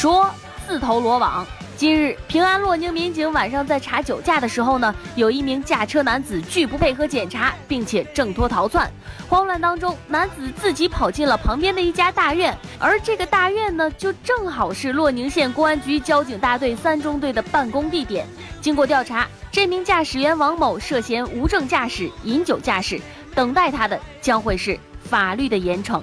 [0.00, 0.30] 说
[0.66, 1.46] 自投罗网。
[1.76, 8.90] 今日，平安洛宁民警晚上在查酒驾的时候呢，有一名驾车男子拒不配合检查，并且挣脱逃窜。
[9.28, 18.26] 慌乱当中，男子自己跑进了旁边的一家大院，而这个大院呢，就正好是洛宁县公安局交警大队三中队的办公地点。
[18.62, 22.98] 经过调查，这名驾驶员王某涉嫌无证驾驶、饮酒驾驶，
[23.34, 26.00] 等待他的将会是法律的严惩。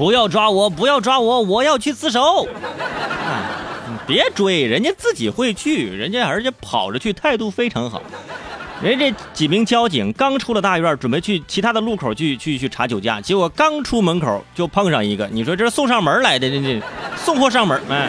[0.00, 0.70] 不要抓我！
[0.70, 1.42] 不要抓我！
[1.42, 2.48] 我要去自首。
[4.06, 8.00] 别追，人家自己会去，人家而且跑着去，态度非常好。
[8.80, 16.82] 人这几名交警刚出了大院，准备去其他的路口去去去查酒驾，结果刚出门口就碰上一个，你说这是送上门来的，这这
[17.14, 18.08] 送货上门，哎。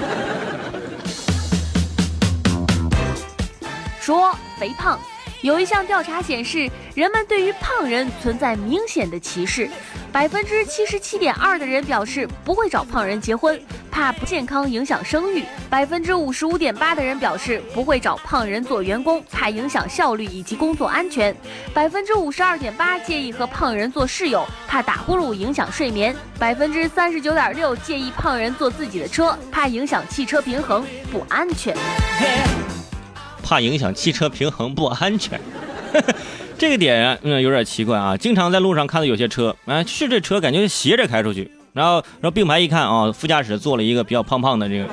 [3.99, 4.97] 说肥胖。
[5.41, 9.67] 有一项调查显示，人们对于胖人存在明显的歧视，
[10.11, 21.33] 百分之七十七点二的人表示不会找胖人结婚，怕不健康影响生育；百分之五十五点八的人表示不会找胖人做员工，怕影响效率以及工作安全；
[21.73, 31.75] 百分之五十二点八介意和胖人做室友，怕打呼噜影响睡眠；百分之三十九点六介意胖人坐自己的车，怕影响汽车平衡，不安全。
[33.41, 35.39] 怕影响汽车平衡不安全，
[36.57, 38.15] 这个点，嗯，有点奇怪啊。
[38.15, 44.87] 经常在路上看到有些车，啊，是这车感觉斜着开出去，然后，然后并排一看啊，副驾驶坐了一个比较胖胖的这个。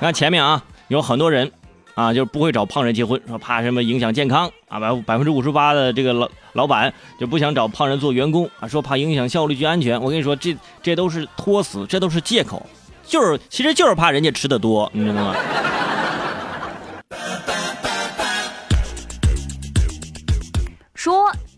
[0.00, 1.52] 看前面啊，有很多人，
[1.94, 4.80] 啊，就是不会找胖人结婚，说怕什么影响健康啊。
[4.80, 10.00] 百百分之五十八的这个老老板就不想找胖人做员工啊，说怕影响效率及安全。
[10.02, 12.66] 我跟你说，这这都是托死，这都是借口，
[13.06, 15.36] 就是其实就是怕人家吃的多，你知道吗？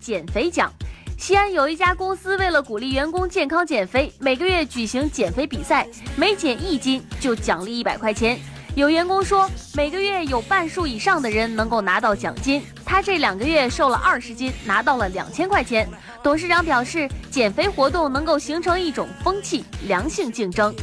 [0.05, 0.71] 减肥奖，
[1.17, 8.39] 西安有一家公司为了鼓励员工健康减肥，每个月举行减肥比赛，每减一斤就奖励一百块钱。
[8.75, 12.63] 有员工说，每个月有半数以上的人能够拿到奖金。
[12.85, 15.89] 他这两个月瘦了二十斤，拿到了两千块钱。
[16.23, 20.75] 董事长表示，减肥活动能够形成一种风气，良性竞争。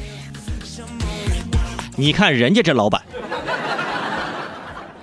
[1.96, 3.00] 你看人家这老板，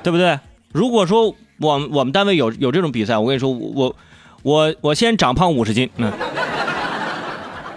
[0.03, 0.37] 对不对？
[0.73, 1.33] 如果说。
[1.61, 3.97] 我我们单位有有这种比赛，我跟你说，我
[4.43, 6.13] 我我先长胖五十斤，嗯，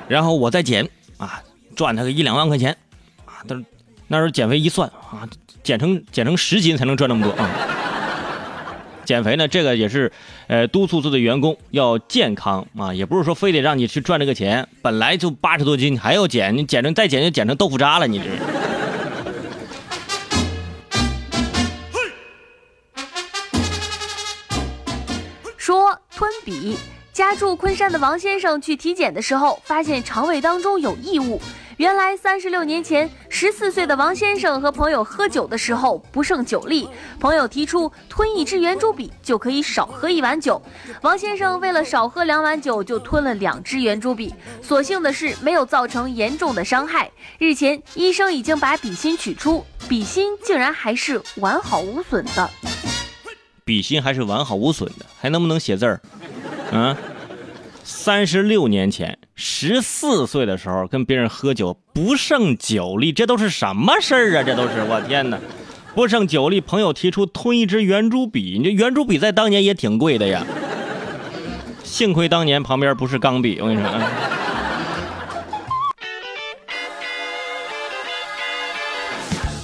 [0.07, 1.41] 然后我再减啊，
[1.75, 2.75] 赚他个一两万块钱
[3.25, 3.65] 啊，但是
[4.07, 5.27] 那时候减肥一算啊，
[5.63, 7.49] 减成减成十斤才能赚那么多啊。
[9.03, 10.11] 减肥呢，这个也是
[10.47, 18.25] 呃督促自己的员工要健康啊，也不是说非得让你去赚这个钱，本来就八十多斤还要减，你减成再减就减成豆腐渣了，你这。
[26.59, 26.77] 笔。
[27.13, 31.41] 家住昆山的王先生去体检的时候，发现肠胃当中有异物。
[31.77, 36.87] 原来三十六年前，十四岁的王先生和朋友喝酒的时候不胜酒力，
[37.19, 40.61] 朋友提出吞一支圆珠笔就可以少喝一碗酒。
[41.01, 44.33] 王先生为了少喝两碗酒，就吞了两支圆珠笔。
[44.61, 47.11] 所幸的是没有造成严重的伤害。
[47.39, 52.49] 日前，医生已经把笔芯取出，笔芯竟然还是完好无损的。
[53.65, 55.99] 笔芯还是完好无损的，还能不能写字儿？
[56.73, 56.95] 嗯，
[57.83, 64.43] 三十六年前，十四岁的时候跟别人喝酒不胜酒力，这都是什么事儿啊？
[64.43, 65.37] 这都是我天哪！
[65.93, 70.45] 不胜酒力，朋友提出吞一支圆珠笔，你这圆珠笔在当年也挺贵的呀。
[71.83, 73.91] 幸亏当年旁边不是钢笔，我跟你说。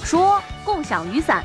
[0.04, 1.42] 说共享雨伞。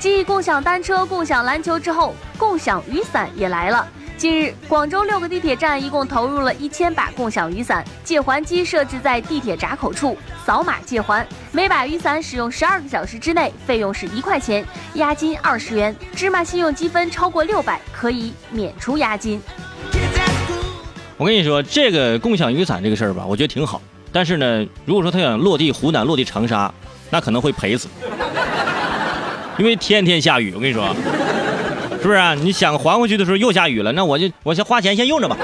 [0.00, 3.88] 继共享单车、共享篮球之后，共享雨伞也来了。
[4.24, 11.28] 近日，广州六个地铁站一共投入了一千把共享雨伞，借还机设置在地铁闸口处，扫码借还。
[11.52, 14.64] 每把雨伞使用十二个小时之内，费用是一块钱，
[14.94, 15.94] 押金二十元。
[16.16, 19.38] 芝麻信用积分超过六百，可以免除押金。
[21.18, 23.78] 我跟你说，这个共享雨伞这个事儿吧，我觉得挺好。
[24.10, 26.72] 但是呢，如果说他想落地湖南、落地长沙，
[27.10, 27.88] 那可能会赔死。
[29.58, 30.96] 因为天天下雨，我跟你说，
[32.04, 32.34] 是不是啊？
[32.34, 35.34] 你想还回去的时候又下雨了，那我就我先花钱先用着吧。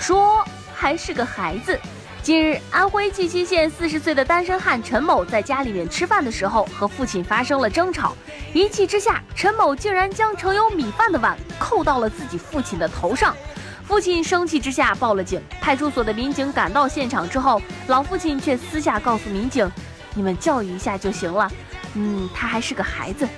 [0.00, 0.42] 说
[0.74, 1.78] 还是个孩子。
[2.22, 8.16] 近日，安徽绩溪县四十岁的单身汉陈某在家里面吃饭的时候和父亲发生了争吵，
[8.54, 13.36] 一气之下，陈某竟然将盛有米饭的碗扣到了自己父亲的头上。
[13.84, 19.70] 父亲生气之下报了警，派出所的民警赶到现场之后，老父亲却私下告诉民警
[20.16, 21.48] ：“你们教育一下就行了，
[21.94, 23.28] 嗯，他还是个孩子。”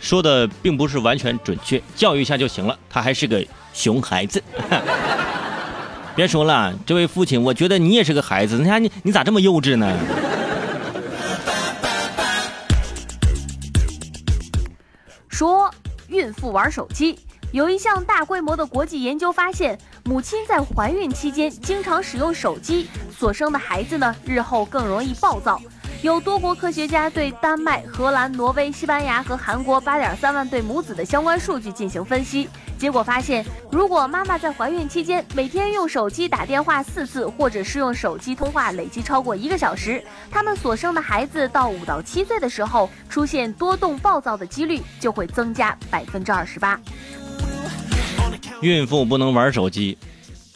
[0.00, 3.44] 说的并不是完全准确，教育一下就行了，他还是个
[3.74, 4.42] 熊孩子。
[6.16, 8.58] 别说了，这位父亲，我觉得你也是个孩子。
[8.58, 9.92] 你看你，你咋这么幼稚呢？
[15.28, 15.70] 说
[16.08, 17.18] 孕妇玩手机，
[17.52, 25.60] 有一项大规模的国际研究发现，母亲在怀孕期间经常使用手机，所生的孩子呢，日后更容易暴躁。
[26.02, 32.48] 有多国科学家对丹麦、荷兰、挪威、西班牙和韩国八点三万对母子的相关数据进行分析，
[32.78, 46.80] 结果发现，如果妈妈在怀孕期间每天用手机打电话四次，或者是用手机通话累计超过一个小时，他们所生的孩子到五到七岁的时候出现多动暴躁的几率就会增加百分之二十八。
[48.60, 49.96] 孕妇不能玩手机，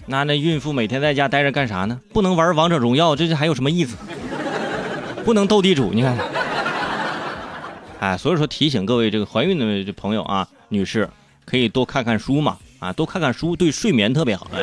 [0.06, 1.98] 那那孕妇每天在家待着干啥呢？
[2.12, 3.96] 不能玩王者荣耀，这这还有什么意思？
[5.24, 6.18] 不能斗地主，你看，
[8.00, 11.08] 哎，所以说提醒各位这个怀孕的朋友啊，女士
[11.46, 14.46] 可以多看看书嘛，啊，多看看书对睡眠特别好。
[14.52, 14.60] 哎